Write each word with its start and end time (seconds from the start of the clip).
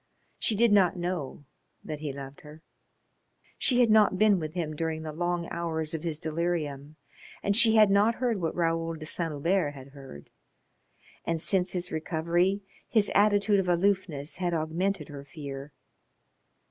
She 0.39 0.55
did 0.55 0.71
not 0.71 0.97
know 0.97 1.45
that 1.83 1.99
he 1.99 2.11
loved 2.11 2.41
her. 2.41 2.63
She 3.59 3.81
had 3.81 3.91
not 3.91 4.17
been 4.17 4.39
with 4.39 4.55
him 4.55 4.75
during 4.75 5.03
the 5.03 5.13
long 5.13 5.47
hours 5.51 5.93
of 5.93 6.01
his 6.01 6.17
delirium 6.17 6.95
and 7.43 7.55
she 7.55 7.75
had 7.75 7.91
not 7.91 8.15
heard 8.15 8.41
what 8.41 8.55
Raoul 8.55 8.95
de 8.95 9.05
Saint 9.05 9.31
Hubert 9.31 9.75
had 9.75 9.89
heard. 9.89 10.31
And 11.23 11.39
since 11.39 11.73
his 11.73 11.91
recovery 11.91 12.61
his 12.89 13.11
attitude 13.13 13.59
of 13.59 13.67
aloofness 13.69 14.37
had 14.37 14.55
augmented 14.55 15.09
her 15.09 15.23
fear. 15.23 15.71